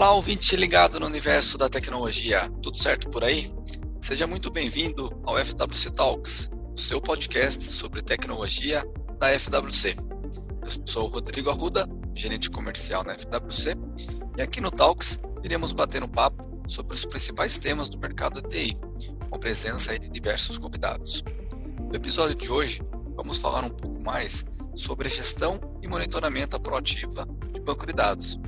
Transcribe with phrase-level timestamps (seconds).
[0.00, 2.48] Olá, ouvinte ligado no universo da tecnologia.
[2.62, 3.44] Tudo certo por aí?
[4.00, 8.82] Seja muito bem-vindo ao FWC Talks, seu podcast sobre tecnologia
[9.18, 9.94] da FWC.
[10.62, 13.76] Eu sou o Rodrigo Arruda, gerente comercial na FWC,
[14.38, 18.74] e aqui no Talks iremos bater um papo sobre os principais temas do mercado TI,
[19.28, 21.22] com presença de diversos convidados.
[21.78, 22.80] No episódio de hoje,
[23.14, 28.40] vamos falar um pouco mais sobre a gestão e monitoramento proativa de banco de dados,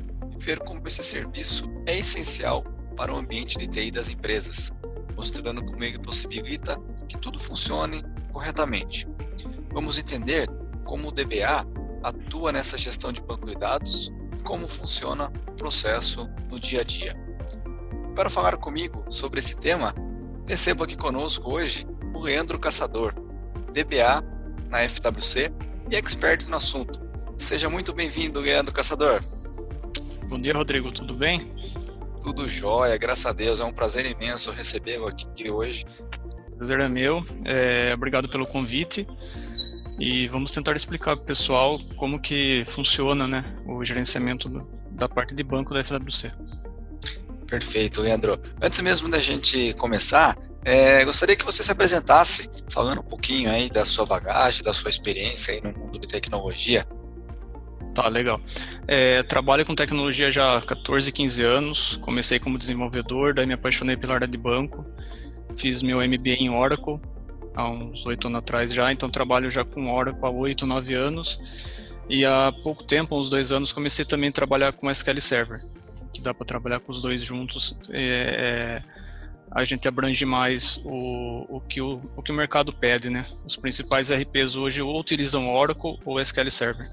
[0.42, 2.64] ver como esse serviço é essencial
[2.96, 4.73] para o ambiente de TI das empresas,
[5.14, 6.77] mostrando como ele possibilita
[7.09, 9.06] que tudo funcione corretamente.
[9.73, 10.50] Vamos entender
[10.84, 11.64] como o DBA
[12.02, 16.84] atua nessa gestão de banco de dados e como funciona o processo no dia a
[16.84, 17.16] dia.
[18.14, 19.95] Para falar comigo sobre esse tema,
[20.47, 23.14] recebo aqui conosco hoje o Leandro Caçador,
[23.72, 24.22] DBA
[24.69, 25.53] na FWC
[25.91, 27.00] e expert no assunto.
[27.38, 29.22] Seja muito bem-vindo, Leandro Caçador.
[30.33, 31.47] Bom dia, Rodrigo, tudo bem?
[32.22, 33.61] Tudo jóia, graças a Deus.
[33.61, 35.84] É um prazer imenso recebê-lo aqui hoje.
[36.56, 37.22] Prazer é meu.
[37.44, 39.06] É, obrigado pelo convite.
[40.00, 44.48] E vamos tentar explicar para o pessoal como que funciona né, o gerenciamento
[44.92, 46.33] da parte de banco da FWC.
[47.47, 48.41] Perfeito, Leandro.
[48.58, 53.69] Antes mesmo da gente começar, é, gostaria que você se apresentasse, falando um pouquinho aí
[53.69, 56.86] da sua bagagem, da sua experiência aí no mundo de tecnologia.
[57.94, 58.41] Tá, legal.
[58.86, 61.97] É, trabalho com tecnologia já há 14, 15 anos.
[61.97, 64.84] Comecei como desenvolvedor, daí me apaixonei pela área de banco.
[65.56, 67.00] Fiz meu MBA em Oracle
[67.55, 71.38] há uns 8 anos atrás já, então trabalho já com Oracle há 8, 9 anos.
[72.08, 75.58] E há pouco tempo, uns dois anos, comecei também a trabalhar com SQL Server,
[76.12, 77.78] que dá para trabalhar com os dois juntos.
[77.91, 79.03] É, é,
[79.50, 83.25] a gente abrange mais o, o, que o, o que o mercado pede, né?
[83.47, 86.86] Os principais RPs hoje ou utilizam Oracle ou SQL Server.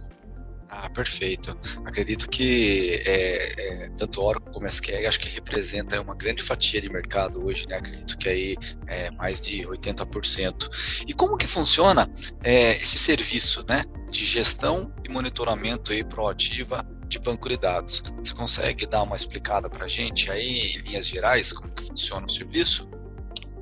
[0.71, 1.57] Ah, perfeito.
[1.83, 6.87] Acredito que é, é, tanto Oracle como SQL acho que representa uma grande fatia de
[6.89, 7.77] mercado hoje, né?
[7.77, 8.55] Acredito que aí
[8.85, 11.05] é mais de 80%.
[11.07, 12.07] E como que funciona
[12.43, 13.83] é, esse serviço, né?
[14.11, 18.03] De gestão e monitoramento aí proativa de banco de dados.
[18.19, 22.27] Você consegue dar uma explicada para a gente aí, em linhas gerais, como que funciona
[22.27, 22.87] o serviço?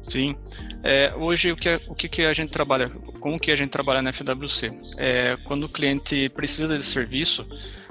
[0.07, 0.35] Sim.
[0.83, 2.89] É, hoje, o, que, o que, que a gente trabalha,
[3.27, 4.71] como que a gente trabalha na FWC?
[4.97, 7.45] É, quando o cliente precisa de serviço,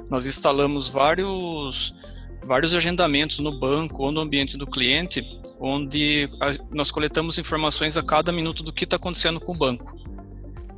[0.09, 1.95] nós instalamos vários,
[2.43, 5.23] vários agendamentos no banco ou no ambiente do cliente,
[5.61, 6.27] onde
[6.71, 9.95] nós coletamos informações a cada minuto do que está acontecendo com o banco.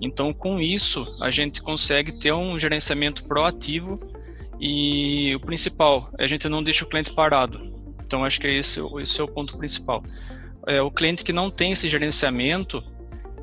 [0.00, 3.96] Então, com isso, a gente consegue ter um gerenciamento proativo
[4.58, 7.60] e o principal, a gente não deixa o cliente parado.
[8.04, 10.02] Então, acho que esse, esse é o ponto principal
[10.69, 12.84] é, o cliente que não tem esse gerenciamento,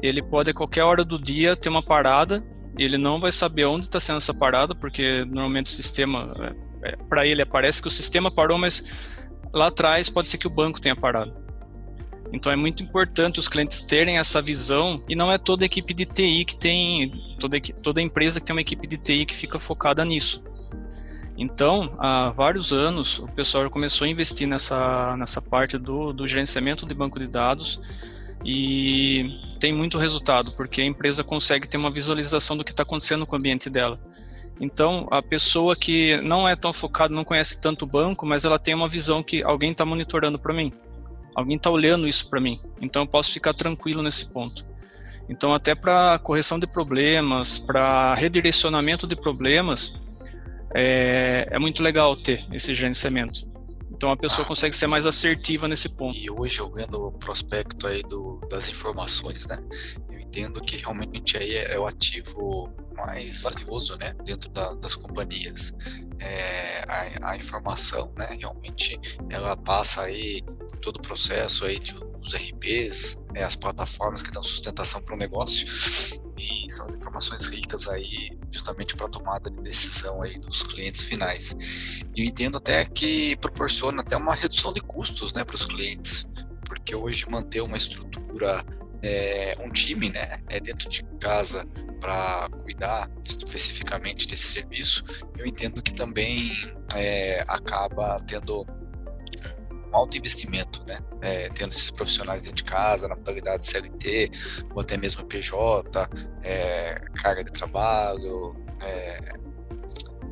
[0.02, 2.44] ele pode a qualquer hora do dia ter uma parada,
[2.78, 6.34] ele não vai saber onde está sendo essa parada, porque normalmente o sistema,
[6.84, 8.84] é, é para ele aparece que o sistema parou, mas
[9.54, 11.34] lá atrás pode ser que o banco tenha parado.
[12.34, 16.06] Então é muito importante os clientes terem essa visão e não é toda equipe de
[16.06, 20.04] TI que tem, toda, toda empresa que tem uma equipe de TI que fica focada
[20.04, 20.44] nisso.
[21.38, 26.86] Então, há vários anos, o pessoal começou a investir nessa, nessa parte do, do gerenciamento
[26.88, 27.80] de banco de dados
[28.46, 33.26] e tem muito resultado, porque a empresa consegue ter uma visualização do que está acontecendo
[33.26, 34.00] com o ambiente dela.
[34.62, 38.60] Então, a pessoa que não é tão focada, não conhece tanto o banco, mas ela
[38.60, 40.72] tem uma visão que alguém está monitorando para mim,
[41.36, 44.64] alguém está olhando isso para mim, então eu posso ficar tranquilo nesse ponto.
[45.28, 49.92] Então, até para correção de problemas, para redirecionamento de problemas,
[50.74, 53.55] é, é muito legal ter esse gerenciamento.
[53.96, 56.18] Então a pessoa ah, consegue ser mais assertiva nesse ponto.
[56.18, 59.58] E hoje eu vendo o prospecto aí do, das informações, né?
[60.12, 64.14] Eu entendo que realmente aí é, é o ativo mais valioso, né?
[64.26, 65.72] Dentro da, das companhias.
[66.20, 68.36] É, a, a, informação, né?
[68.38, 70.42] Realmente ela passa aí
[70.82, 71.96] todo o processo aí de
[72.26, 75.68] os RPs, né, as plataformas que dão sustentação para o negócio
[76.38, 82.04] e são informações ricas aí justamente para tomada de decisão aí dos clientes finais.
[82.16, 86.28] E eu entendo até que proporciona até uma redução de custos, né, para os clientes,
[86.66, 88.66] porque hoje manter uma estrutura
[89.02, 91.66] é, um time, né, é dentro de casa
[92.00, 95.04] para cuidar especificamente desse serviço,
[95.38, 96.52] eu entendo que também
[96.96, 98.66] é, acaba tendo
[99.96, 101.00] alto investimento, né?
[101.22, 104.32] É, tendo esses profissionais dentro de casa, na modalidade CLT,
[104.74, 106.10] ou até mesmo PJ,
[106.44, 109.34] é, carga de trabalho, é,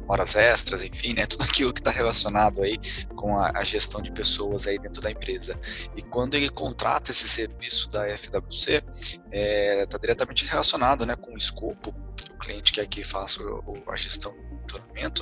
[0.08, 1.26] horas extras, enfim, né?
[1.28, 2.78] Tudo aquilo que está relacionado aí
[3.16, 5.58] com a, a, gestão de pessoas aí dentro da empresa.
[5.96, 11.38] E quando ele contrata esse serviço da FWC, está é, diretamente relacionado, né, com o
[11.38, 13.42] escopo que o cliente quer que faça
[13.88, 14.34] a gestão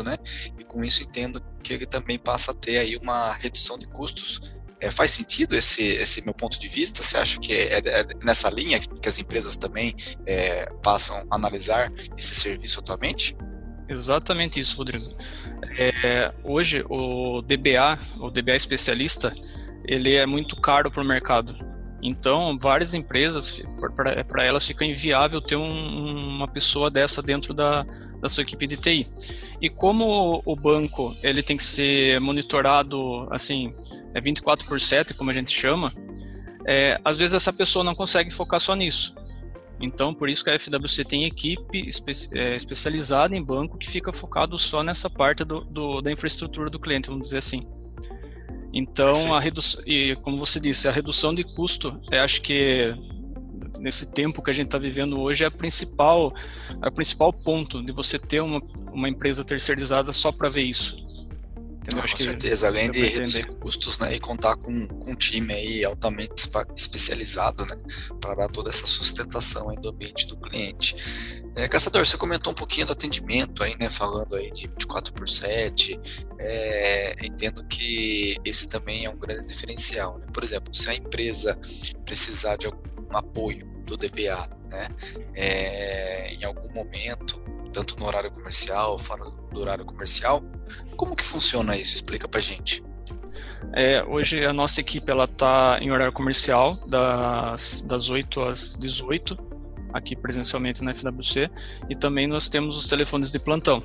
[0.04, 0.18] né?
[0.58, 4.54] E com isso entendo que ele também passa a ter aí uma redução de custos.
[4.80, 7.04] É, faz sentido esse, esse meu ponto de vista?
[7.04, 9.96] Você acha que é, é, é nessa linha que as empresas também
[10.26, 13.38] é, passam a analisar esse serviço atualmente?
[13.88, 15.06] Exatamente isso, Rodrigo.
[15.78, 19.36] É, hoje o DBA, o DBA especialista,
[19.86, 21.71] ele é muito caro para o mercado.
[22.02, 23.62] Então, várias empresas,
[24.28, 27.86] para elas fica inviável ter um, uma pessoa dessa dentro da,
[28.20, 29.08] da sua equipe de TI.
[29.62, 33.70] E como o banco ele tem que ser monitorado assim,
[34.14, 35.94] é 24 por 7, como a gente chama,
[36.66, 39.16] é, às vezes essa pessoa não consegue focar só nisso.
[39.80, 44.14] Então, por isso que a FWC tem equipe espe é, especializada em banco que fica
[44.14, 47.68] focado só nessa parte do, do, da infraestrutura do cliente, vamos dizer assim.
[48.74, 52.94] Então, a redução, e como você disse, a redução de custo, eu acho que
[53.80, 56.34] nesse tempo que a gente está vivendo hoje é a principal,
[56.82, 60.96] é o principal ponto de você ter uma, uma empresa terceirizada só para ver isso.
[61.82, 62.08] Entendeu?
[62.08, 66.48] Com certeza, além de reduzir custos né, e contar com, com um time aí altamente
[66.78, 67.76] especializado né,
[68.22, 70.96] para dar toda essa sustentação aí do ambiente do cliente.
[71.56, 75.28] É, Caçador, você comentou um pouquinho do atendimento aí, né, falando aí de 24 por
[75.28, 76.00] 7,
[76.38, 80.20] é, entendo que esse também é um grande diferencial.
[80.20, 80.28] Né?
[80.32, 81.60] Por exemplo, se a empresa
[82.06, 84.88] precisar de algum apoio do DBA, né,
[85.34, 87.42] é, em algum momento,
[87.74, 90.44] tanto no horário comercial, fora do horário comercial,
[90.96, 91.96] como que funciona isso?
[91.96, 92.84] Explica pra gente.
[93.74, 99.38] É, hoje a nossa equipe ela está em horário comercial das, das 8 às 18
[99.94, 101.50] aqui presencialmente na FWC
[101.90, 103.84] e também nós temos os telefones de plantão.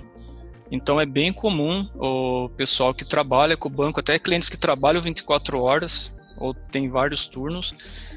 [0.70, 5.00] Então é bem comum o pessoal que trabalha com o banco, até clientes que trabalham
[5.00, 7.74] 24 horas ou tem vários turnos,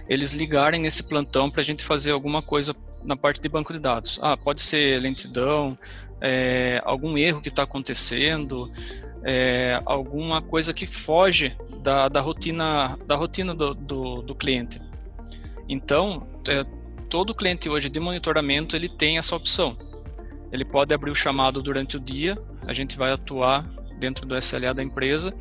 [0.08, 2.74] eles ligarem nesse plantão para a gente fazer alguma coisa
[3.04, 4.20] na parte de banco de dados.
[4.22, 5.78] Ah, pode ser lentidão,
[6.22, 8.72] é, algum erro que está acontecendo,
[9.24, 14.82] é, alguma coisa que foge da, da rotina da rotina do, do, do cliente.
[15.68, 16.64] Então, é,
[17.10, 19.78] todo cliente hoje de monitoramento ele tem essa opção.
[20.52, 22.38] Ele pode abrir o chamado durante o dia,
[22.68, 23.64] a gente vai atuar
[24.00, 25.34] dentro do SLA da empresa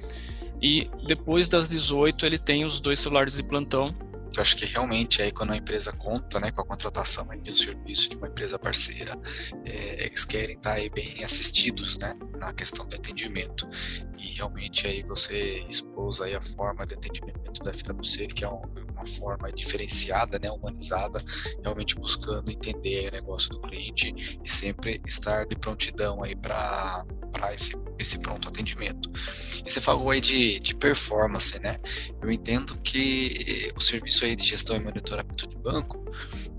[0.60, 3.94] e depois das 18 ele tem os dois celulares de plantão
[4.36, 7.54] eu acho que realmente aí quando a empresa conta né, com a contratação de um
[7.54, 9.18] serviço de uma empresa parceira,
[9.64, 13.68] é, eles querem estar aí bem assistidos né, na questão do atendimento.
[14.16, 18.60] E realmente aí você expôs aí a forma de atendimento da FWC, que é um,
[18.98, 21.22] uma forma diferenciada, né, humanizada,
[21.62, 27.52] realmente buscando entender o negócio do cliente e sempre estar de prontidão aí para para
[27.52, 29.10] esse, esse pronto atendimento.
[29.14, 31.78] E você falou aí de, de performance, né?
[32.22, 36.02] Eu entendo que o serviço aí de gestão e monitoramento de banco,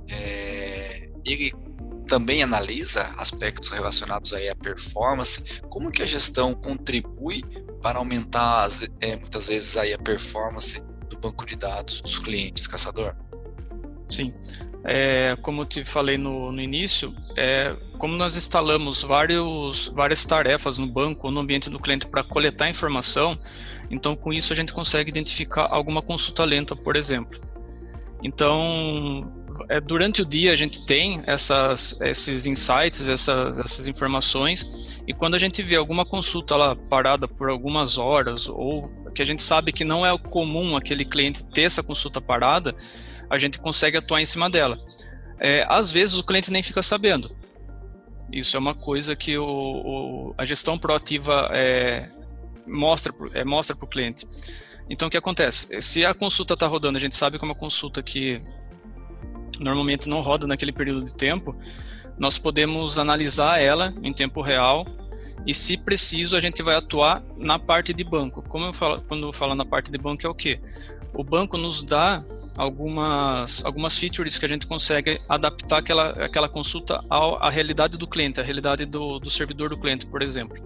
[0.07, 1.51] é, ele
[2.07, 7.43] também analisa aspectos relacionados aí à performance, como que a gestão contribui
[7.81, 8.67] para aumentar
[8.99, 10.83] é, muitas vezes aí a performance
[11.19, 13.15] banco de dados dos clientes, caçador?
[14.09, 14.33] Sim,
[14.83, 20.77] é, como eu te falei no, no início, é, como nós instalamos vários, várias tarefas
[20.77, 23.37] no banco ou no ambiente do cliente para coletar informação,
[23.91, 27.39] então com isso a gente consegue identificar alguma consulta lenta, por exemplo.
[28.23, 29.31] Então,
[29.69, 35.33] é, durante o dia a gente tem essas, esses insights, essas, essas informações, e quando
[35.33, 38.83] a gente vê alguma consulta lá parada por algumas horas, ou
[39.15, 42.75] que a gente sabe que não é comum aquele cliente ter essa consulta parada,
[43.27, 44.79] a gente consegue atuar em cima dela.
[45.39, 47.35] É, às vezes o cliente nem fica sabendo.
[48.31, 52.07] Isso é uma coisa que o, o a gestão proativa é,
[52.67, 54.27] mostra é, mostra para o cliente.
[54.87, 55.81] Então o que acontece?
[55.81, 58.39] Se a consulta está rodando, a gente sabe que é uma consulta que
[59.59, 61.59] normalmente não roda naquele período de tempo,
[62.19, 64.85] nós podemos analisar ela em tempo real
[65.45, 68.43] e, se preciso, a gente vai atuar na parte de banco.
[68.43, 70.59] Como eu falo, quando eu falo na parte de banco, é o que?
[71.13, 72.23] O banco nos dá
[72.57, 78.41] algumas, algumas features que a gente consegue adaptar aquela, aquela consulta à realidade do cliente,
[78.41, 80.57] à realidade do, do servidor do cliente, por exemplo.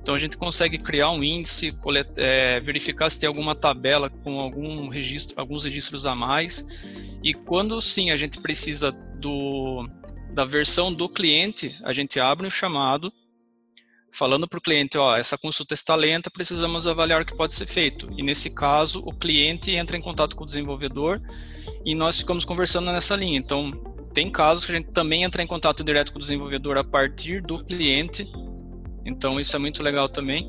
[0.00, 1.74] Então a gente consegue criar um índice,
[2.18, 6.64] é, verificar se tem alguma tabela com algum registro, alguns registros a mais.
[7.24, 9.88] E quando sim a gente precisa do,
[10.38, 13.12] da versão do cliente, a gente abre um chamado
[14.12, 17.66] falando para o cliente, ó, essa consulta está lenta, precisamos avaliar o que pode ser
[17.66, 18.08] feito.
[18.16, 21.20] E nesse caso, o cliente entra em contato com o desenvolvedor
[21.84, 23.36] e nós ficamos conversando nessa linha.
[23.36, 23.72] Então,
[24.14, 27.42] tem casos que a gente também entra em contato direto com o desenvolvedor a partir
[27.42, 28.24] do cliente.
[29.04, 30.48] Então, isso é muito legal também.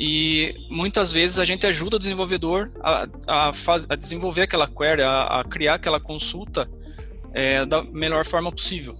[0.00, 5.02] E muitas vezes a gente ajuda o desenvolvedor a, a, faz, a desenvolver aquela query,
[5.02, 6.66] a, a criar aquela consulta
[7.34, 8.96] é, da melhor forma possível.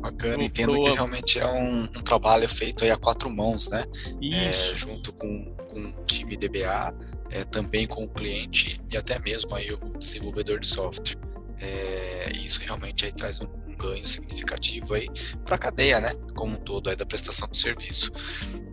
[0.00, 0.82] Bacana, entendo pro...
[0.82, 3.84] que realmente é um, um, trabalho feito aí a quatro mãos, né?
[4.20, 4.72] Isso.
[4.72, 6.94] É, junto com, com o time DBA,
[7.30, 11.18] é, também com o cliente e até mesmo aí o desenvolvedor de software.
[11.60, 15.08] É, isso realmente aí traz um, um ganho significativo aí
[15.44, 18.12] para a cadeia, né, como um todo aí da prestação do serviço.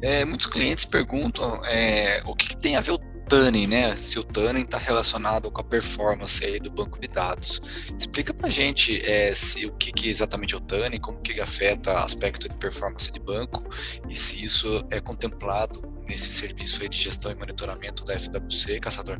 [0.02, 3.96] É, muitos clientes perguntam é, o que, que, tem a ver o Tuning, né?
[3.98, 7.62] Se o Tuning está relacionado com a performance aí do banco de dados.
[7.98, 11.42] Explica para gente é, se, o que, que exatamente é o Tuning, como que ele
[11.42, 13.64] afeta aspecto de performance de banco
[14.10, 19.20] e se isso é contemplado nesse serviço aí de gestão e monitoramento da FWC, Caçador.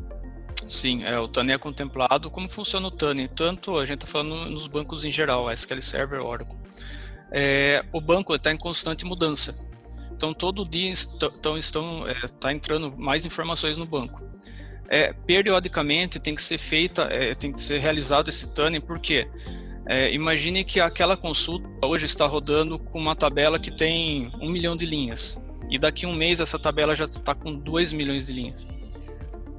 [0.68, 2.30] Sim, é, o TANI é contemplado.
[2.30, 3.28] Como funciona o TANI?
[3.28, 6.56] Tanto a gente está falando nos bancos em geral, SQL Server, Oracle.
[7.30, 9.56] É, o banco está em constante mudança.
[10.16, 14.22] Então todo dia estão, é, tá entrando mais informações no banco.
[14.88, 19.28] É, periodicamente tem que ser feita, é, tem que ser realizado esse TANI, porque
[19.86, 24.76] é, imagine que aquela consulta hoje está rodando com uma tabela que tem um milhão
[24.76, 28.32] de linhas e daqui a um mês essa tabela já está com 2 milhões de
[28.32, 28.66] linhas.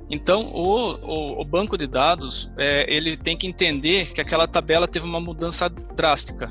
[0.09, 4.87] Então, o, o, o banco de dados, é, ele tem que entender que aquela tabela
[4.87, 6.49] teve uma mudança drástica.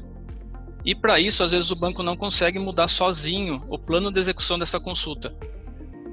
[0.86, 4.56] E para isso, às vezes, o banco não consegue mudar sozinho o plano de execução
[4.56, 5.34] dessa consulta.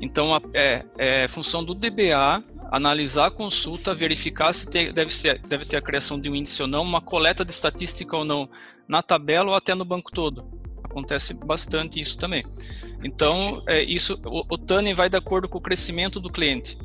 [0.01, 5.63] Então, é, é função do DBA analisar a consulta, verificar se tem, deve, ser, deve
[5.63, 8.49] ter a criação de um índice ou não, uma coleta de estatística ou não
[8.87, 10.43] na tabela ou até no banco todo.
[10.83, 12.43] Acontece bastante isso também.
[13.03, 16.75] Então, é, isso, o, o vai de acordo com o crescimento do cliente.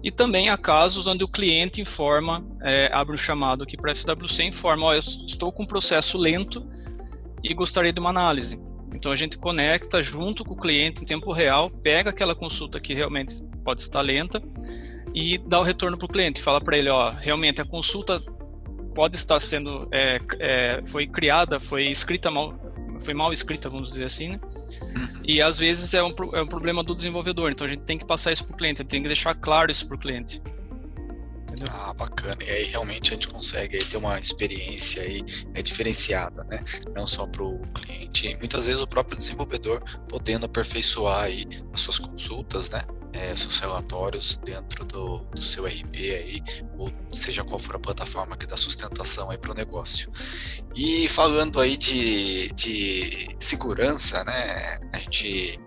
[0.00, 3.94] E também há casos onde o cliente informa, é, abre um chamado aqui para a
[3.96, 6.64] FWC, informa, estou com um processo lento
[7.42, 8.60] e gostaria de uma análise.
[8.94, 12.92] Então a gente conecta junto com o cliente em tempo real, pega aquela consulta que
[12.92, 14.42] realmente pode estar lenta
[15.14, 16.42] e dá o retorno para o cliente.
[16.42, 18.20] Fala para ele, ó, realmente a consulta
[18.94, 22.52] pode estar sendo, é, é, foi criada, foi escrita mal,
[23.00, 24.40] foi mal escrita, vamos dizer assim, né?
[24.96, 25.22] Uhum.
[25.24, 28.04] E às vezes é um, é um problema do desenvolvedor, então a gente tem que
[28.04, 30.42] passar isso para o cliente, tem que deixar claro isso para o cliente.
[31.68, 32.36] Ah, bacana.
[32.44, 35.24] E aí realmente a gente consegue ter uma experiência aí,
[35.54, 36.62] é, diferenciada, né?
[36.94, 41.98] Não só para o cliente, muitas vezes o próprio desenvolvedor podendo aperfeiçoar aí as suas
[41.98, 42.82] consultas, né?
[43.12, 46.42] é, seus relatórios dentro do, do, seu RP aí,
[46.78, 50.10] ou seja qual for a plataforma que dá sustentação aí para o negócio.
[50.74, 55.58] E falando aí de, de segurança, né, a gente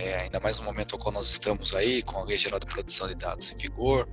[0.00, 3.06] é, ainda mais no momento qual nós estamos aí, com a Lei Geral de Produção
[3.06, 4.08] de Dados em vigor,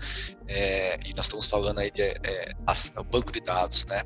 [0.46, 2.54] é, e nós estamos falando aí de é,
[3.10, 4.04] banco de dados, né?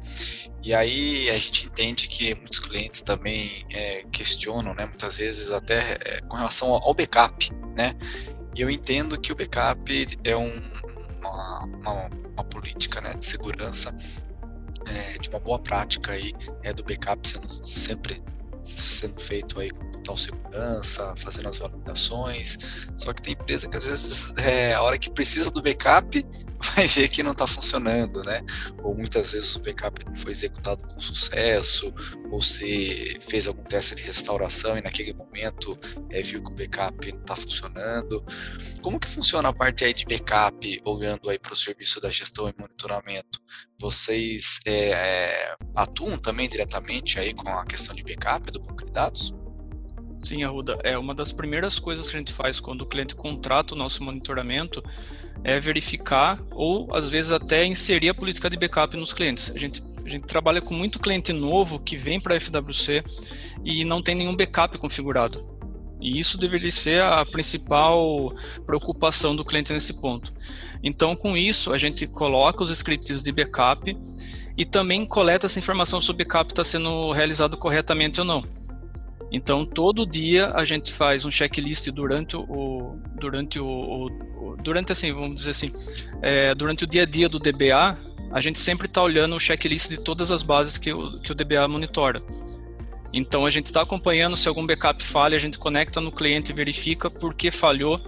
[0.63, 5.97] E aí a gente entende que muitos clientes também é, questionam, né, muitas vezes até
[6.05, 7.95] é, com relação ao backup, né?
[8.55, 10.61] E eu entendo que o backup é um,
[11.19, 13.95] uma, uma, uma, política né, de segurança,
[14.85, 18.21] é, de uma boa prática aí, é, do backup sendo sempre
[18.63, 22.87] sendo feito aí com total segurança, fazendo as validações.
[22.97, 26.25] Só que tem empresa que às vezes é, a hora que precisa do backup
[26.75, 28.43] vai ver que não está funcionando, né?
[28.83, 31.93] Ou muitas vezes o backup não foi executado com sucesso,
[32.31, 35.77] ou se fez algum teste de restauração e naquele momento
[36.09, 38.23] é, viu que o backup não está funcionando.
[38.81, 42.47] Como que funciona a parte aí de backup, olhando aí para o serviço da gestão
[42.47, 43.41] e monitoramento?
[43.79, 48.91] Vocês é, é, atuam também diretamente aí com a questão de backup do banco de
[48.91, 49.33] dados?
[50.21, 50.79] Sim, Arruda.
[50.83, 54.03] É uma das primeiras coisas que a gente faz quando o cliente contrata o nosso
[54.03, 54.83] monitoramento
[55.43, 59.51] é verificar ou às vezes até inserir a política de backup nos clientes.
[59.55, 63.03] A gente, a gente trabalha com muito cliente novo que vem para a FWC
[63.65, 65.59] e não tem nenhum backup configurado.
[65.99, 68.33] E isso deveria ser a principal
[68.65, 70.33] preocupação do cliente nesse ponto.
[70.83, 73.95] Então, com isso, a gente coloca os scripts de backup
[74.57, 78.43] e também coleta essa informação se o backup está sendo realizado corretamente ou não.
[79.31, 85.13] Então, todo dia a gente faz um checklist durante o durante o, o durante assim,
[85.13, 85.71] vamos dizer assim,
[86.21, 87.97] é, durante o dia a dia do DBA,
[88.31, 91.35] a gente sempre está olhando o checklist de todas as bases que o, que o
[91.35, 92.21] DBA monitora.
[93.13, 96.55] Então, a gente está acompanhando se algum backup falha, a gente conecta no cliente e
[96.55, 97.99] verifica por que falhou,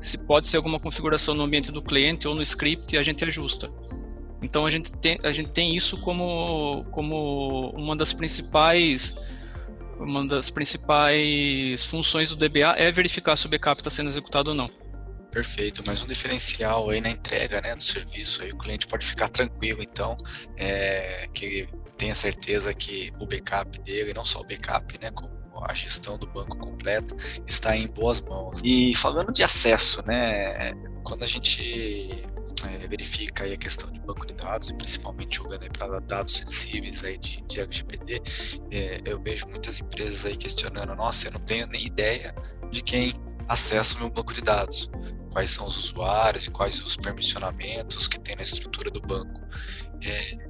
[0.00, 3.24] se pode ser alguma configuração no ambiente do cliente ou no script e a gente
[3.24, 3.70] ajusta.
[4.42, 9.14] Então, a gente tem, a gente tem isso como, como uma das principais
[9.98, 14.56] uma das principais funções do DBA é verificar se o backup está sendo executado ou
[14.56, 14.68] não.
[15.30, 19.28] Perfeito, mas um diferencial aí na entrega né, do serviço, aí o cliente pode ficar
[19.28, 20.16] tranquilo, então,
[20.56, 25.74] é, que tenha certeza que o backup dele, não só o backup, né, como a
[25.74, 27.14] gestão do banco completa,
[27.46, 28.60] está em boas mãos.
[28.64, 30.72] E falando de acesso, né,
[31.04, 32.24] quando a gente
[32.68, 37.04] é, verifica aí a questão de banco de dados, e principalmente jogando para dados sensíveis
[37.04, 38.22] aí de, de LGPD,
[38.70, 42.34] é, eu vejo muitas empresas aí questionando, nossa, eu não tenho nem ideia
[42.70, 43.14] de quem
[43.48, 44.90] acessa o meu banco de dados,
[45.32, 49.40] quais são os usuários e quais os permissionamentos que tem na estrutura do banco.
[50.02, 50.47] É,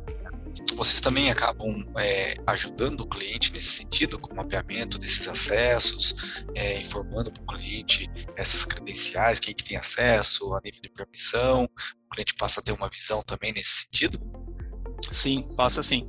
[0.75, 6.15] vocês também acabam é, ajudando o cliente nesse sentido, com o mapeamento desses acessos,
[6.55, 11.65] é, informando para o cliente essas credenciais, quem que tem acesso, a nível de permissão,
[11.65, 14.21] o cliente passa a ter uma visão também nesse sentido?
[15.11, 16.05] Sim, passa sim.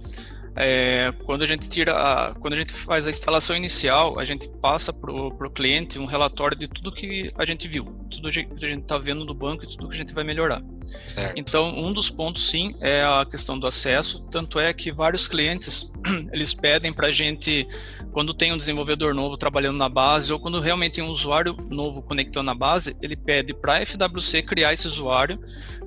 [0.62, 4.50] É, quando a gente tira, a, quando a gente faz a instalação inicial, a gente
[4.62, 8.68] passa para o cliente um relatório de tudo que a gente viu, tudo que a
[8.68, 10.62] gente está vendo no banco e tudo que a gente vai melhorar.
[10.86, 11.40] Certo.
[11.40, 14.28] Então, um dos pontos, sim, é a questão do acesso.
[14.30, 15.90] Tanto é que vários clientes
[16.34, 17.66] eles pedem para a gente,
[18.12, 22.02] quando tem um desenvolvedor novo trabalhando na base ou quando realmente tem um usuário novo
[22.02, 25.40] conectando na base, ele pede para a FWC criar esse usuário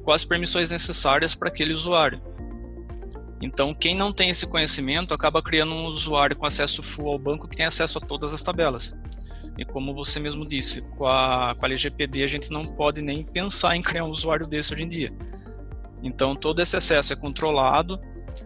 [0.03, 2.23] com as permissões necessárias para aquele usuário.
[3.43, 7.49] Então, quem não tem esse conhecimento acaba criando um usuário com acesso full ao banco
[7.49, 8.97] que tem acesso a todas as tabelas.
[9.59, 13.25] E como você mesmo disse, com a, com a LGPD a gente não pode nem
[13.25, 15.13] pensar em criar um usuário desse hoje em dia.
[16.05, 18.01] Então, todo esse acesso é controlado,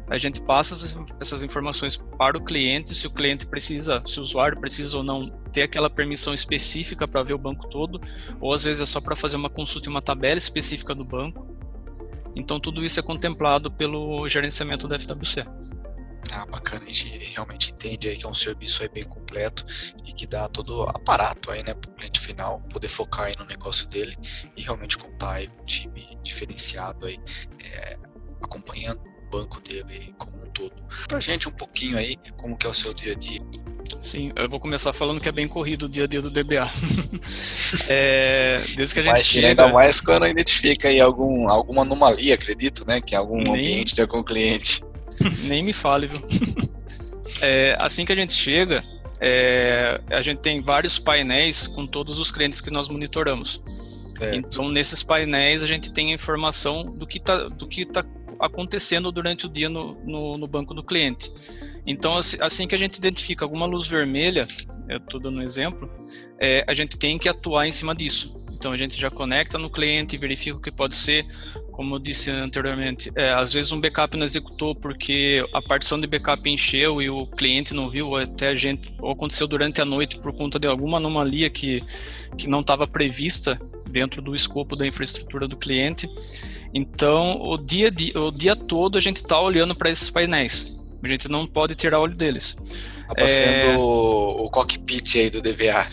[0.09, 4.59] a gente passa essas informações para o cliente, se o cliente precisa, se o usuário
[4.59, 8.00] precisa ou não ter aquela permissão específica para ver o banco todo,
[8.41, 11.46] ou às vezes é só para fazer uma consulta em uma tabela específica do banco.
[12.37, 15.45] Então tudo isso é contemplado pelo gerenciamento da FWC.
[16.33, 19.64] Ah, bacana, a gente realmente entende aí que é um serviço aí bem completo
[20.05, 23.45] e que dá todo aparato aí, né, para o cliente final poder focar aí no
[23.45, 24.14] negócio dele
[24.57, 27.19] e realmente contar aí com um time diferenciado aí,
[27.61, 27.99] é,
[28.43, 30.75] acompanhando o banco dele como um todo.
[31.09, 33.40] Pra gente um pouquinho aí, como que é o seu dia a dia
[34.00, 36.71] Sim, eu vou começar falando que é bem corrido o dia a dia do DBA.
[37.91, 39.49] é, desde que a gente Mas, chega...
[39.49, 43.00] Ainda mais quando identifica aí algum, alguma anomalia, acredito, né?
[43.00, 43.53] Que é algum Nem...
[43.53, 44.83] ambiente de algum cliente.
[45.45, 46.21] Nem me fale, viu?
[47.43, 48.85] É, assim que a gente chega,
[49.21, 53.61] é, a gente tem vários painéis com todos os clientes que nós monitoramos.
[54.32, 57.50] Então, nesses painéis, a gente tem a informação do que está
[57.93, 58.04] tá
[58.41, 61.33] acontecendo durante o dia no, no, no banco do cliente.
[61.87, 64.47] Então, assim, assim que a gente identifica alguma luz vermelha,
[64.89, 65.91] eu estou dando um exemplo,
[66.39, 68.45] é, a gente tem que atuar em cima disso.
[68.53, 71.27] Então, a gente já conecta no cliente, verifica o que pode ser,
[71.77, 76.07] como eu disse anteriormente, é, às vezes um backup não executou porque a partição de
[76.07, 79.85] backup encheu e o cliente não viu, ou até a gente, ou aconteceu durante a
[79.85, 81.85] noite por conta de alguma anomalia que,
[82.39, 86.09] que não estava prevista dentro do escopo da infraestrutura do cliente.
[86.78, 90.76] Então, o dia, o dia todo a gente está olhando para esses painéis.
[91.02, 92.54] A gente não pode tirar olho deles.
[93.04, 93.26] Acaba é...
[93.26, 95.86] sendo o, o cockpit aí do DVA.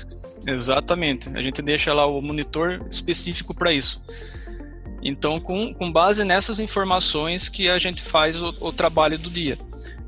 [0.45, 1.29] Exatamente.
[1.29, 4.03] A gente deixa lá o monitor específico para isso.
[5.01, 9.57] Então, com, com base nessas informações que a gente faz o, o trabalho do dia.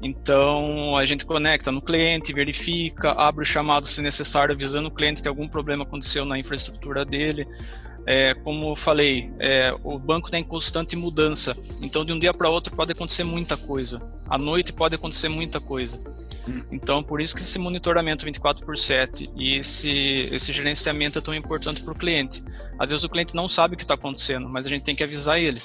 [0.02, 5.22] Então, a gente conecta no cliente, verifica, abre o chamado se necessário, avisando o cliente
[5.22, 7.48] que algum problema aconteceu na infraestrutura dele.
[8.08, 12.34] É, como eu falei, é, o banco está em constante mudança, então de um dia
[12.34, 14.00] para outro pode acontecer muita coisa.
[14.30, 16.00] À noite pode acontecer muita coisa.
[16.72, 21.34] Então, por isso que esse monitoramento 24 por 7 e esse, esse gerenciamento é tão
[21.34, 22.44] importante para o cliente.
[22.78, 25.04] Às vezes o cliente não sabe o que está acontecendo, mas a gente tem que
[25.04, 25.60] avisar ele.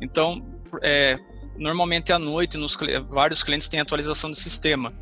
[0.00, 0.44] Então,
[0.82, 1.18] é,
[1.56, 2.76] normalmente à noite, nos,
[3.08, 4.92] vários clientes têm atualização de sistema.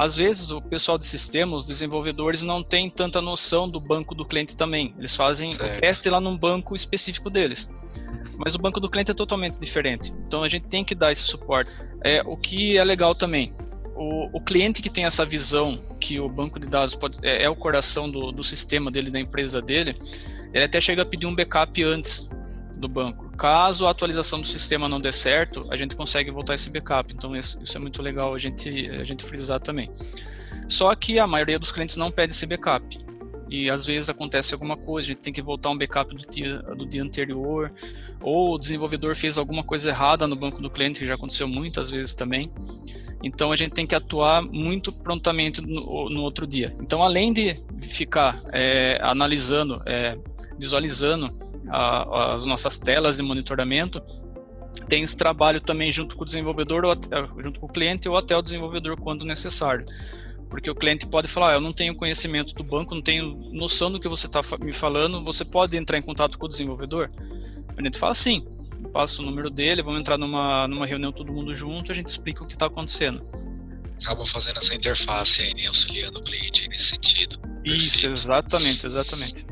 [0.00, 4.24] Às vezes, o pessoal de sistema, os desenvolvedores, não tem tanta noção do banco do
[4.24, 4.94] cliente também.
[4.96, 5.76] Eles fazem certo.
[5.76, 7.68] o teste lá num banco específico deles.
[8.38, 10.10] Mas o banco do cliente é totalmente diferente.
[10.26, 11.70] Então, a gente tem que dar esse suporte.
[12.02, 13.52] É, o que é legal também,
[13.94, 17.50] o, o cliente que tem essa visão que o banco de dados pode, é, é
[17.50, 19.98] o coração do, do sistema dele, da empresa dele,
[20.54, 22.26] ele até chega a pedir um backup antes
[22.78, 23.29] do banco.
[23.40, 27.10] Caso a atualização do sistema não dê certo, a gente consegue voltar esse backup.
[27.14, 29.88] Então isso, isso é muito legal a gente, a gente frisar também.
[30.68, 32.84] Só que a maioria dos clientes não pede esse backup.
[33.48, 36.58] E às vezes acontece alguma coisa, a gente tem que voltar um backup do dia,
[36.58, 37.72] do dia anterior,
[38.20, 41.90] ou o desenvolvedor fez alguma coisa errada no banco do cliente, que já aconteceu muitas
[41.90, 42.52] vezes também.
[43.22, 46.74] Então a gente tem que atuar muito prontamente no, no outro dia.
[46.78, 50.18] Então, além de ficar é, analisando, é,
[50.58, 54.02] visualizando a, as nossas telas de monitoramento,
[54.88, 56.84] tem esse trabalho também junto com o desenvolvedor,
[57.38, 59.84] junto com o cliente ou até o desenvolvedor quando necessário.
[60.48, 63.90] Porque o cliente pode falar, ah, eu não tenho conhecimento do banco, não tenho noção
[63.90, 67.08] do que você está me falando, você pode entrar em contato com o desenvolvedor?
[67.76, 68.44] A gente fala sim,
[68.92, 72.42] passa o número dele, vamos entrar numa, numa reunião todo mundo junto, a gente explica
[72.42, 73.20] o que está acontecendo.
[74.02, 77.38] Acabam fazendo essa interface aí, né, auxiliando o cliente nesse sentido.
[77.64, 78.12] Isso, Perfeito.
[78.12, 79.46] exatamente, exatamente.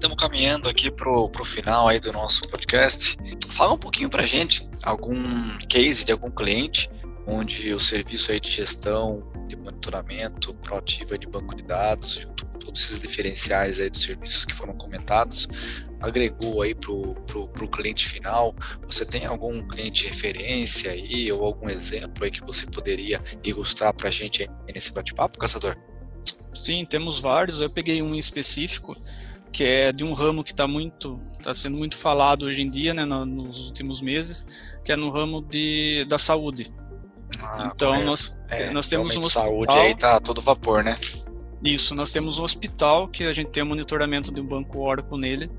[0.00, 3.18] Estamos caminhando aqui pro, pro final aí do nosso podcast.
[3.50, 5.14] Fala um pouquinho pra gente algum
[5.68, 6.90] case de algum cliente
[7.26, 12.58] onde o serviço aí de gestão, de monitoramento proativo de banco de dados, junto com
[12.58, 15.46] todos esses diferenciais aí dos serviços que foram comentados,
[16.00, 18.56] agregou aí pro, pro, pro cliente final.
[18.86, 23.92] Você tem algum cliente de referência aí ou algum exemplo aí que você poderia ilustrar
[23.92, 25.76] para a gente nesse bate-papo, Caçador?
[26.54, 27.60] Sim, temos vários.
[27.60, 28.96] Eu peguei um específico
[29.52, 32.92] que é de um ramo que está muito está sendo muito falado hoje em dia,
[32.92, 34.46] né, nos últimos meses,
[34.84, 36.70] que é no ramo de, da saúde.
[37.42, 40.94] Ah, então nós, é, nós temos um hospital, saúde aí tá todo vapor, né?
[41.62, 45.18] Isso, nós temos um hospital que a gente tem o monitoramento de um banco Oracle
[45.18, 45.50] nele.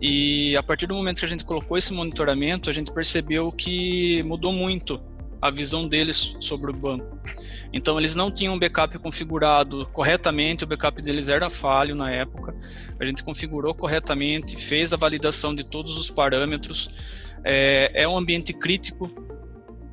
[0.00, 4.22] E a partir do momento que a gente colocou esse monitoramento, a gente percebeu que
[4.22, 5.00] mudou muito
[5.40, 7.18] a visão deles sobre o banco.
[7.72, 12.54] Então eles não tinham um backup configurado corretamente, o backup deles era falho na época.
[12.98, 16.90] A gente configurou corretamente, fez a validação de todos os parâmetros.
[17.44, 19.10] É, é um ambiente crítico,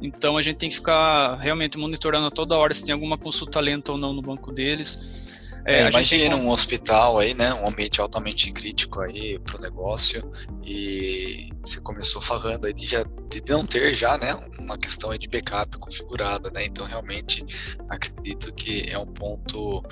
[0.02, 3.92] então a gente tem que ficar realmente monitorando toda hora se tem alguma consulta lenta
[3.92, 5.28] ou não no banco deles.
[5.66, 7.54] É, é, imagina um hospital aí, né?
[7.54, 10.32] Um ambiente altamente crítico aí para o negócio
[10.64, 13.04] e você começou falando aí de, já,
[13.42, 14.38] de não ter já, né?
[14.60, 16.66] Uma questão de backup configurada, né?
[16.66, 17.46] Então realmente
[17.90, 19.84] acredito que é um ponto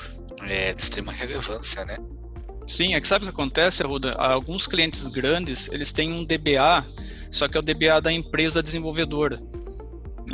[0.43, 1.97] é, de extrema relevância, né?
[2.67, 4.13] Sim, é que sabe o que acontece, Arruda?
[4.13, 6.83] Alguns clientes grandes, eles têm um DBA,
[7.29, 9.39] só que é o DBA da empresa desenvolvedora.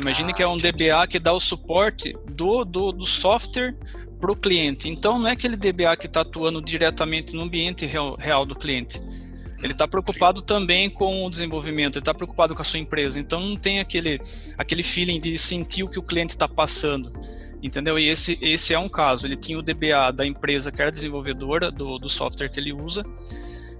[0.01, 3.75] Imagine ah, que é um DBA que dá o suporte do, do, do software
[4.19, 4.87] para o cliente.
[4.87, 9.01] Então, não é aquele DBA que está atuando diretamente no ambiente real, real do cliente.
[9.63, 13.19] Ele está preocupado também com o desenvolvimento, ele está preocupado com a sua empresa.
[13.19, 14.19] Então, não tem aquele,
[14.57, 17.11] aquele feeling de sentir o que o cliente está passando.
[17.61, 17.99] Entendeu?
[17.99, 19.27] E esse, esse é um caso.
[19.27, 23.03] Ele tinha o DBA da empresa que era desenvolvedora do, do software que ele usa,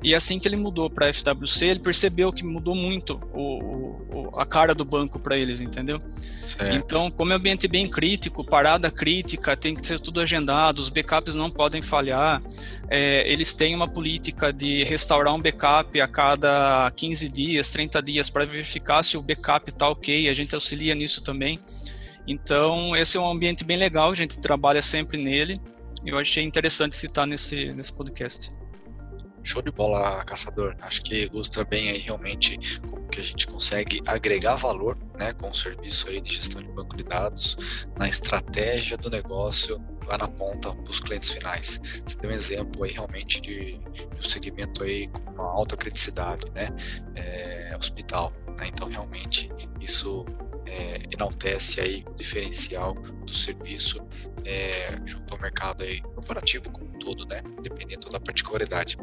[0.04, 3.92] e assim que ele mudou para a FWC, ele percebeu que mudou muito o, o
[4.36, 6.00] a cara do banco para eles, entendeu?
[6.40, 6.76] Certo.
[6.76, 10.90] Então, como é um ambiente bem crítico, parada crítica, tem que ser tudo agendado, os
[10.90, 12.42] backups não podem falhar.
[12.90, 18.30] É, eles têm uma política de restaurar um backup a cada 15 dias, 30 dias,
[18.30, 20.30] para verificar se o backup está ok.
[20.30, 21.60] A gente auxilia nisso também.
[22.28, 25.60] Então, esse é um ambiente bem legal, a gente trabalha sempre nele.
[26.06, 28.52] Eu achei interessante citar nesse, nesse podcast.
[29.44, 30.76] Show de bola, caçador.
[30.82, 35.50] Acho que ilustra bem aí realmente como que a gente consegue agregar valor, né, com
[35.50, 40.28] o serviço aí de gestão de banco de dados na estratégia do negócio lá na
[40.28, 41.80] ponta para os clientes finais.
[42.06, 46.50] Você deu um exemplo aí realmente de, de um segmento aí com uma alta criticidade,
[46.52, 46.70] né,
[47.16, 48.34] é, hospital.
[48.60, 48.68] Né?
[48.68, 49.50] Então realmente
[49.80, 50.26] isso
[50.66, 54.02] é, enaltece aí o diferencial do serviço
[54.46, 57.42] é, junto ao mercado aí corporativo como todo, né?
[57.62, 58.98] Dependendo da particularidade.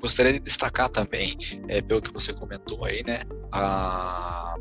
[0.00, 3.20] Gostaria de destacar também, é, pelo que você comentou aí, né?
[3.50, 4.54] A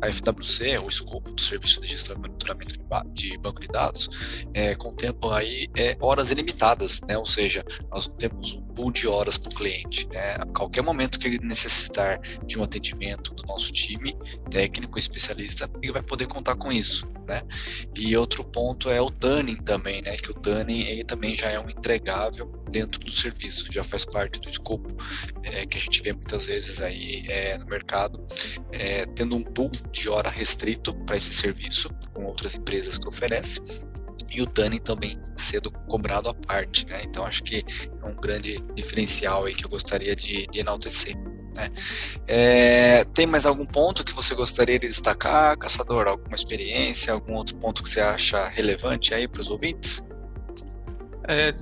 [0.00, 2.16] a FWC, o escopo do serviço de gestão
[2.54, 2.76] monitoramento
[3.12, 4.08] de banco de dados,
[4.54, 7.18] é, contempla aí é, horas ilimitadas, né?
[7.18, 10.06] ou seja, nós temos um pool de horas para o cliente.
[10.08, 10.36] Né?
[10.38, 14.16] A qualquer momento que ele necessitar de um atendimento do nosso time
[14.50, 17.06] técnico, especialista, ele vai poder contar com isso.
[17.26, 17.42] Né?
[17.98, 20.16] E outro ponto é o Tanning também, né?
[20.16, 24.40] que o Tanning ele também já é um entregável dentro do serviço, já faz parte
[24.40, 24.94] do escopo
[25.42, 28.24] é, que a gente vê muitas vezes aí é, no mercado,
[28.72, 33.62] é, tendo um pool de hora restrito para esse serviço, com outras empresas que oferecem,
[34.30, 37.00] e o Tanning também sendo cobrado à parte, né?
[37.04, 37.64] Então acho que
[38.02, 41.16] é um grande diferencial aí que eu gostaria de, de enaltecer.
[41.54, 41.70] Né?
[42.26, 46.06] É, tem mais algum ponto que você gostaria de destacar, caçador?
[46.06, 50.02] Alguma experiência, algum outro ponto que você acha relevante aí para os ouvintes?
[51.28, 51.54] É,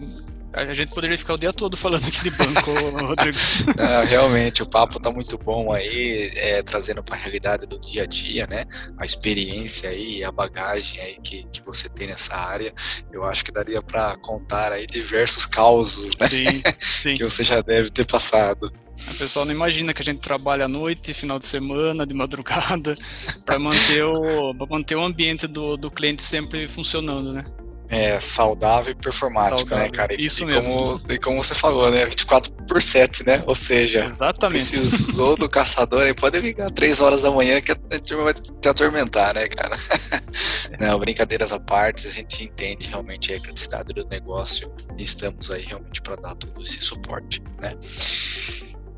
[0.55, 2.73] a gente poderia ficar o dia todo falando aqui de banco,
[3.05, 3.38] Rodrigo.
[3.77, 8.05] Não, realmente, o papo tá muito bom aí, é, trazendo para a realidade do dia
[8.05, 8.64] a dia, né?
[8.97, 12.73] A experiência aí, a bagagem aí que, que você tem nessa área.
[13.12, 16.29] Eu acho que daria para contar aí diversos causos, né?
[16.29, 17.14] Sim, sim.
[17.17, 18.73] que você já deve ter passado.
[18.93, 22.97] A pessoa não imagina que a gente trabalha à noite, final de semana, de madrugada,
[23.45, 27.45] para manter o, manter o ambiente do, do cliente sempre funcionando, né?
[27.88, 29.85] É, saudável e performático, né, saudável.
[29.85, 30.14] né, cara?
[30.14, 30.75] E, Isso e mesmo.
[30.75, 32.05] Como, e como você falou, né?
[32.07, 33.44] 24 por 7, né?
[33.47, 34.70] Ou seja, Exatamente.
[34.70, 38.68] precisou do caçador aí, pode ligar 3 horas da manhã que a turma vai te
[38.68, 39.77] atormentar, né, cara?
[40.81, 45.62] Não, brincadeiras à parte, a gente entende realmente a criticidade do negócio e estamos aí
[45.62, 47.73] realmente para dar todo esse suporte, né?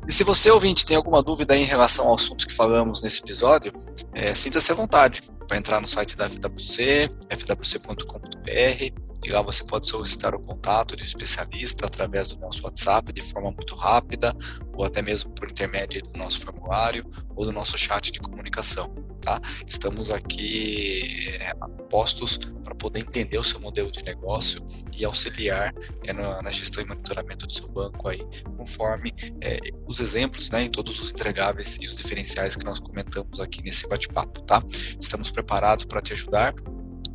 [0.07, 3.73] E se você, ouvinte, tem alguma dúvida em relação ao assunto que falamos nesse episódio,
[4.13, 9.87] é, sinta-se à vontade para entrar no site da FWC, fwc.com.br, e lá você pode
[9.87, 14.35] solicitar o contato de um especialista através do nosso WhatsApp de forma muito rápida,
[14.75, 17.05] ou até mesmo por intermédio do nosso formulário
[17.35, 18.93] ou do nosso chat de comunicação.
[19.27, 19.41] Tá?
[19.67, 21.53] Estamos aqui é,
[21.89, 26.81] postos para poder entender o seu modelo de negócio e auxiliar é, na, na, gestão
[26.81, 31.87] e monitoramento do seu banco aí, conforme é, os exemplos né, todos os entregáveis e
[31.87, 34.43] os diferenciais que nós comentamos aqui nesse bate-papo.
[34.43, 34.63] Tá?
[34.97, 36.55] Estamos preparados para te ajudar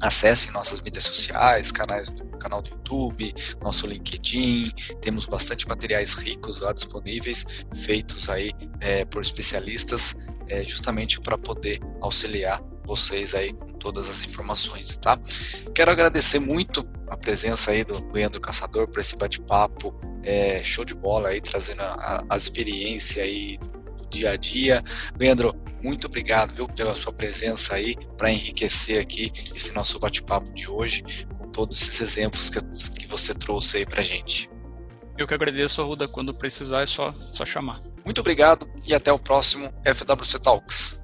[0.03, 6.59] Acesse nossas mídias sociais, canais do canal do YouTube, nosso LinkedIn, temos bastante materiais ricos
[6.61, 10.16] lá disponíveis, feitos aí é, por especialistas,
[10.52, 15.18] é, justamente para poder auxiliar vocês aí com todas as informações, tá?
[15.74, 20.94] Quero agradecer muito a presença aí do Leandro Caçador por esse bate-papo é, show de
[20.94, 23.58] bola aí, trazendo a, a experiência aí
[23.96, 24.84] do dia a dia.
[25.18, 30.68] Leandro, muito obrigado, viu, pela sua presença aí para enriquecer aqui esse nosso bate-papo de
[30.68, 31.02] hoje
[31.38, 32.60] com todos esses exemplos que,
[33.00, 34.50] que você trouxe aí para gente.
[35.16, 36.06] Eu que agradeço, Ruda.
[36.06, 37.91] Quando precisar é só, só chamar.
[38.04, 41.01] Muito obrigado e até o próximo FWC Talks.